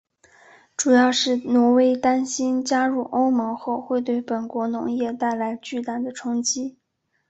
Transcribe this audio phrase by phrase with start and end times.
[0.75, 6.79] 主要是挪威担心加入欧盟后会对本国农业带来巨大的冲击。